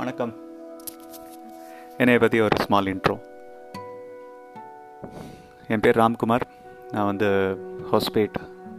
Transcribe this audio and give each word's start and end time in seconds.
வணக்கம். 0.00 0.30
என்னை 2.02 2.14
பற்றி 2.22 2.38
ஒரு 2.44 2.56
ஸ்மால் 2.64 2.88
இன்ட்ரோ 2.92 3.14
என் 5.72 5.82
பேர் 5.84 5.98
ராம்குமார். 6.00 6.44
நான் 6.94 7.08
வந்து 7.10 7.28
ஹொஸ்பேட் 7.90 8.38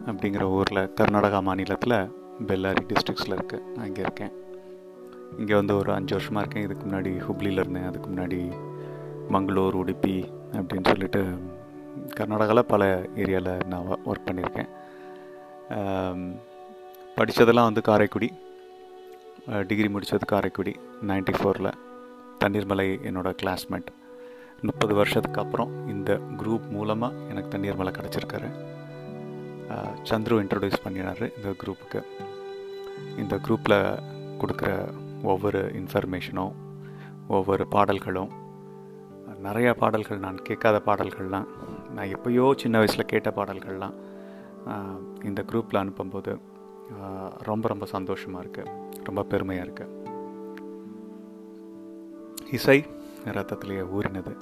அப்படிங்கிற 0.10 0.46
ஊரில் 0.58 0.82
கர்நாடகா 1.00 1.40
மாநிலத்தில் 1.50 1.96
பெல்லாரி 2.50 2.84
டிஸ்ட்ரிக்ஸில் 2.92 3.36
இருக்குது 3.38 3.66
நான் 3.76 3.88
இங்கே 3.90 4.04
இருக்கேன். 4.06 4.34
இங்கே 5.42 5.56
வந்து 5.62 5.76
ஒரு 5.82 5.92
அஞ்சு 5.98 6.16
வருஷமாக 6.18 6.44
இருக்கேன். 6.44 6.68
இதுக்கு 6.68 6.86
முன்னாடி 6.90 7.12
ஹுப்ளியில் 7.28 7.64
இருந்தேன். 7.64 7.88
அதுக்கு 7.90 8.10
முன்னாடி 8.14 8.40
மங்களூர் 9.36 9.82
உடுப்பி 9.82 10.18
அப்படின்னு 10.60 10.92
சொல்லிட்டு 10.94 11.24
கர்நாடகாவில் 12.20 12.70
பல 12.76 12.88
ஏரியாவில் 13.24 13.68
நான் 13.74 13.92
ஒர்க் 14.12 14.30
பண்ணியிருக்கேன் 14.30 14.72
படித்ததெல்லாம் 17.20 17.70
வந்து 17.72 17.90
காரைக்குடி. 17.92 18.30
டிகிரி 19.48 19.88
முடித்தது 19.88 20.26
காரைக்குடி 20.26 20.76
நைன்டி 21.08 21.34
ஃபோரில் 21.34 21.74
தண்ணீர்மலை 22.40 23.00
என்னோடய 23.04 23.36
கிளாஸ்மேட் 23.42 23.90
முப்பது 24.62 24.94
வருஷத்துக்கு 24.94 25.42
அப்புறம் 25.42 25.90
இந்த 25.90 26.20
குரூப் 26.38 26.70
மூலமாக 26.70 27.16
எனக்கு 27.30 27.58
தண்ணீர்மலை 27.58 27.92
கிடச்சிருக்காரு. 27.92 28.50
சந்துரு 30.04 30.40
இன்ட்ரடியூஸ் 30.42 30.84
பண்ணினார் 30.84 31.32
இந்த 31.38 31.50
குரூப்புக்கு 31.50 32.02
இந்த 33.18 33.36
குரூப்பில் 33.36 34.00
கொடுக்குற 34.40 34.94
ஒவ்வொரு 35.24 35.72
இன்ஃபர்மேஷனும் 35.74 36.52
ஒவ்வொரு 37.28 37.68
பாடல்களும் 37.68 38.32
நிறையா 39.44 39.74
பாடல்கள் 39.74 40.18
நான் 40.18 40.42
கேட்காத 40.42 40.82
பாடல்கள்லாம் 40.86 41.48
நான் 41.96 42.08
எப்போயோ 42.08 42.54
சின்ன 42.56 42.78
வயசில் 42.78 43.06
கேட்ட 43.06 43.30
பாடல்கள்லாம் 43.30 43.94
இந்த 45.24 45.44
குரூப்பில் 45.52 45.82
அனுப்பும்போது 45.82 46.40
ரொம்ப 47.38 47.68
ரொம்ப 47.68 47.86
சந்தோஷமாக 47.86 48.44
இருக்குது 48.46 48.81
ரொம்ப 49.10 49.22
பெருமையாக 49.32 49.66
இருக்குது 49.68 50.00
இசை 52.58 52.78
ரத்தத்திலேயே 53.38 53.84
ஊறினது. 53.98 54.34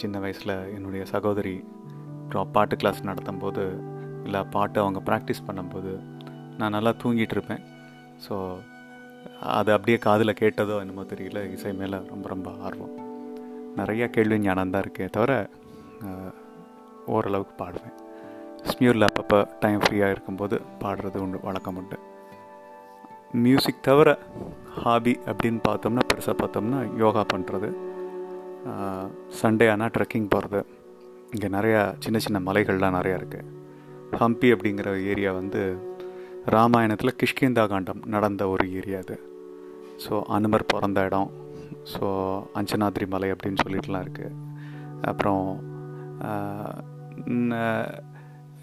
சின்ன 0.00 0.16
வயசில் 0.24 0.54
என்னுடைய 0.76 1.02
சகோதரி 1.14 1.54
பாட்டு 2.56 2.74
கிளாஸ் 2.80 3.00
நடத்தும் 3.08 3.42
போது 3.42 3.62
இல்லை 4.26 4.40
பாட்டு 4.54 4.78
அவங்க 4.82 5.00
ப்ராக்டிஸ் 5.08 5.46
பண்ணும்போது 5.48 5.92
நான் 6.58 6.74
நல்லா 6.76 6.92
தூங்கிட்டு 7.02 7.34
இருப்பேன். 7.36 7.62
ஸோ 8.24 8.34
அது 9.58 9.70
அப்படியே 9.76 9.98
காதில் 10.06 10.38
கேட்டதோ 10.40 10.76
என்னமோ 10.82 11.04
தெரியல. 11.12 11.40
இசை 11.54 11.72
மேலே 11.80 11.98
ரொம்ப 12.12 12.26
ரொம்ப 12.34 12.50
ஆர்வம். 12.66 12.94
நிறைய 13.80 14.04
கேள்வி 14.16 14.36
ஞானம் 14.44 14.72
தான் 14.74 14.84
இருக்கே 14.84 15.06
தவிர 15.16 15.32
ஓரளவுக்கு 17.14 17.54
பாடுவேன். 17.62 17.96
ஸ்மியூரில் 18.70 19.08
அப்பப்போ 19.08 19.38
டைம் 19.62 19.82
ஃப்ரீயாக 19.84 20.14
இருக்கும்போது 20.14 20.56
பாடுறது 20.82 21.18
உண்டு 21.24 21.38
வழக்கம் 21.48 21.78
உண்டு. 21.80 21.98
மியூசிக் 23.32 23.82
தவிர 23.82 24.18
ஹாபி 24.82 25.18
அப்படின்னு 25.26 25.60
பார்த்தோம்னா 25.68 26.02
பெருசாக 26.12 26.34
பார்த்தோம்னா 26.42 26.96
யோகா 26.96 27.24
பண்ணுறது 27.34 27.68
சண்டே 29.42 29.70
ஆனால் 29.70 29.90
ட்ரெக்கிங் 29.90 30.28
போகிறது 30.28 30.66
இங்கே 31.32 31.48
நிறையா 31.48 31.94
சின்ன 31.98 32.18
சின்ன 32.18 32.52
மலைகள்லாம் 32.52 32.96
நிறையா 32.98 33.16
இருக்குது 33.20 33.56
ஹம்பி 34.16 34.54
அப்படிங்கிற 34.54 35.04
ஏரியா 35.04 35.32
வந்து 35.32 35.78
ராமாயணத்தில் 36.46 37.18
கிஷ்கிந்தா 37.22 37.68
காண்டம் 37.68 38.02
நடந்த 38.06 38.48
ஒரு 38.48 38.72
ஏரியா 38.72 38.98
அது. 38.98 39.20
ஸோ 40.08 40.22
அனுமர் 40.22 40.66
பிறந்த 40.66 41.04
இடம். 41.04 41.30
ஸோ 41.92 42.06
அஞ்சனாத்ரி 42.54 43.06
மலை 43.06 43.32
அப்படின்னு 43.32 43.62
சொல்லிட்டுலாம் 43.66 44.04
இருக்குது 44.06 44.36
அப்புறம் 45.02 45.60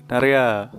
நிறையா 0.10 0.70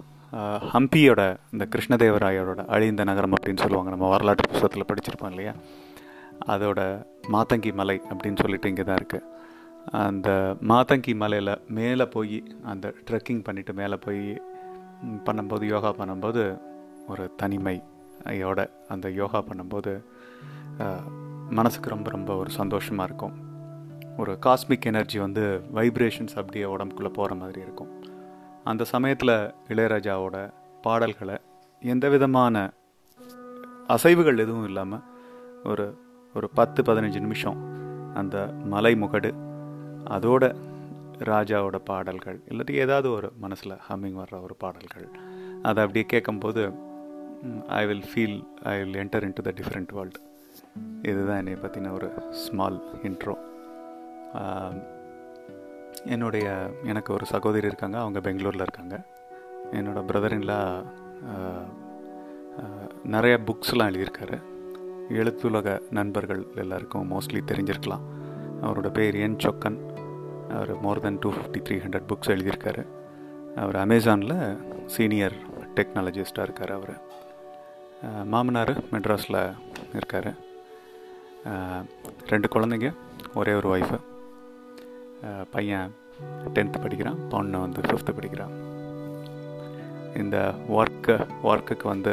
ஹம்பியோட 0.73 1.23
இந்த 1.55 1.65
கிருஷ்ணதேவராயோட 1.73 2.61
அழிந்த 2.75 3.03
நகரம் 3.11 3.35
அப்படின்னு 3.37 3.63
சொல்லுவாங்க. 3.65 3.91
நம்ம 3.95 4.09
வரலாற்று 4.15 4.47
புத்தகத்தில் 4.53 4.89
படிச்சிருப்போம் 4.91 5.33
இல்லையா? 5.35 5.55
அதோட 6.55 6.81
மாத்தங்கி 7.35 7.71
மலை 7.81 7.97
அப்படின்னு 8.11 8.41
சொல்லிட்டு 8.43 8.71
இங்கே 8.73 8.85
தான் 8.89 8.99
இருக்குது 9.01 9.35
அந்த 10.07 10.29
மாத்தங்கி 10.71 11.13
மலையில் 11.23 11.53
மேலே 11.79 12.05
போய் 12.15 12.39
அந்த 12.73 12.87
ட்ரெக்கிங் 13.09 13.43
பண்ணிவிட்டு 13.49 13.73
மேலே 13.81 13.97
போய் 14.07 14.25
பண்ணும்போது 15.27 15.65
யோகா 15.75 15.91
பண்ணும்போது 16.01 16.43
ஒரு 17.13 17.25
தனிமையோட 17.43 18.61
அந்த 18.95 19.07
யோகா 19.21 19.41
பண்ணும்போது 19.49 19.95
மனசுக்கு 21.59 21.95
ரொம்ப 21.95 22.09
ரொம்ப 22.17 22.31
ஒரு 22.43 22.51
சந்தோஷமாக 22.61 23.09
இருக்கும். 23.09 23.35
ஒரு 24.23 24.33
காஸ்மிக் 24.47 24.89
எனர்ஜி 24.91 25.19
வந்து 25.19 25.45
வைப்ரேஷன்ஸ் 25.79 26.37
அப்படியே 26.41 26.67
உடம்புக்குள்ளே 26.75 27.13
போகிற 27.19 27.35
மாதிரி 27.43 27.61
இருக்கும். 27.67 27.93
அந்த 28.67 28.85
சமயத்தில் 28.85 29.35
இளையராஜாவோட 29.69 30.37
பாடல்களை 30.83 31.37
எந்த 31.83 32.07
விதமான 32.09 32.57
அசைவுகள் 33.89 34.43
எதுவும் 34.45 34.67
இல்லாமல் 34.67 35.05
ஒரு 35.65 35.87
ஒரு 36.35 36.47
பத்து 36.55 36.81
பதினஞ்சு 36.83 37.21
நிமிஷம் 37.21 37.59
அந்த 38.15 38.37
மலை 38.65 38.93
முகடு 38.95 39.31
அதோட 40.11 40.45
ராஜாவோட 41.25 41.77
பாடல்கள் 41.85 42.39
இல்லாட்டி 42.49 42.75
ஏதாவது 42.77 43.09
ஒரு 43.11 43.29
மனசில் 43.41 43.77
ஹம்மிங் 43.89 44.19
வர்ற 44.21 44.37
ஒரு 44.43 44.57
பாடல்கள் 44.57 45.07
அதை 45.63 45.79
அப்படியே 45.85 46.07
கேட்கும்போது 46.07 46.65
I 47.77 47.83
will 47.87 48.07
feel 48.11 48.39
I 48.65 48.75
will 48.79 48.99
enter 48.99 49.25
into 49.37 49.45
the 49.45 49.53
different 49.57 49.93
world 49.93 50.21
இதுதான் 51.03 51.39
என்னை 51.39 51.57
பற்றின 51.63 51.93
ஒரு 51.93 52.09
ஸ்மால் 52.45 52.79
இன்ட்ரோ 53.05 53.37
என்னுடைய 56.15 56.47
எனக்கு 56.91 57.11
ஒரு 57.17 57.25
சகோதரி 57.27 57.67
இருக்காங்க 57.67 57.97
அவங்க 57.99 58.21
பெங்களூரில் 58.27 58.65
இருக்காங்க. 58.67 58.97
என்னோடய 59.73 60.09
பிரதரின்லாம் 60.11 60.75
நிறைய 63.15 63.35
புக்ஸ்லாம் 63.47 63.91
எழுதியிருக்காரு. 63.91 64.39
எழுத்துலக 65.21 65.75
நண்பர்கள் 65.91 66.43
எல்லாருக்கும் 66.63 67.11
மோஸ்ட்லி 67.13 67.41
தெரிஞ்சிருக்கலாம். 67.51 68.05
அவரோட 68.63 68.89
பேர் 68.99 69.17
என் 69.25 69.41
சொக்கன். 69.45 69.79
அவர் 70.51 70.73
more 70.81 71.03
than 71.05 71.21
two 71.21 71.31
fifty 71.37 71.61
three 71.67 71.77
hundred 71.85 72.09
books 72.11 72.33
எழுதியிருக்காரு. 72.35 72.83
அவர் 73.63 73.79
அமேசானில் 73.85 74.39
சீனியர் 74.95 75.37
டெக்னாலஜிஸ்டாக 75.77 76.47
இருக்கார் 76.49 76.73
அவர். 76.79 76.95
மாமனார் 78.33 78.75
மெட்ராஸில் 78.93 79.41
இருக்கார். 79.99 80.31
ரெண்டு 82.33 82.49
குழந்தைங்க 82.55 82.89
ஒரே 83.35 83.53
ஒரு 83.61 83.69
ஒய்ஃபு 83.77 83.99
பையன் 85.55 85.91
டென்த்து 86.57 86.79
படிக்கிறான் 86.85 87.21
பொண்ணு 87.33 87.59
வந்து 87.65 87.81
ஃபிஃப்த்து 87.87 88.17
படிக்கிறான். 88.19 88.55
இந்த 90.23 90.37
ஒர்க்கு 90.79 91.15
ஒர்க்குக்கு 91.51 91.87
வந்து 91.95 92.13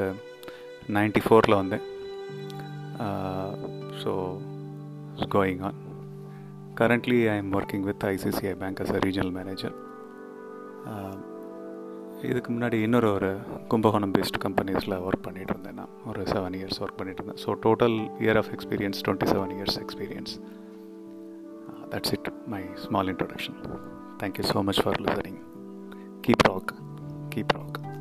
நைன்டி 0.95 1.21
ஃபோரில் 1.25 1.59
வந்தேன். 1.61 1.85
So 4.03 4.13
going 5.35 5.61
on 5.67 5.79
currently 6.79 7.19
I 7.33 7.35
am 7.41 7.51
working 7.59 7.85
with 7.89 8.03
ICICI 8.13 8.53
bank 8.61 8.81
as 8.83 8.93
a 8.97 9.01
regional 9.05 9.33
manager 9.39 9.75
இதுக்கு 12.29 12.49
முன்னாடி 12.55 12.77
இன்னொரு 12.85 13.07
ஒரு 13.15 13.29
கும்பகோணம் 13.71 14.13
பேஸ்ட் 14.15 14.37
கம்பெனிஸில் 14.43 14.95
ஒர்க் 15.07 15.25
பண்ணிகிட்டு 15.25 15.53
இருந்தேன் 15.53 15.77
நான். 15.79 15.93
ஒரு 16.09 16.21
செவன் 16.33 16.55
இயர்ஸ் 16.59 16.79
ஒர்க் 16.83 16.97
பண்ணிகிட்டு 16.99 17.21
இருந்தேன். 17.21 17.41
So 17.43 17.55
total 17.65 17.97
year 18.25 18.39
of 18.41 18.51
experience 18.55 19.01
twenty 19.05 19.27
seven 19.33 19.53
years 19.57 19.77
experience 19.83 20.33
that's 21.93 22.11
it 22.11 22.27
my 22.47 22.63
small 22.75 23.07
introduction. 23.07 23.55
Thank 24.19 24.39
you 24.39 24.43
so 24.43 24.63
much 24.63 24.79
for 24.81 24.93
listening. 24.93 25.37
Keep 26.23 26.47
rock. 26.47 26.75
Keep 27.29 27.53
rock 27.53 27.92